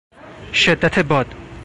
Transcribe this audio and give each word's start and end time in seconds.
شدت 0.53 0.99
باد 0.99 1.35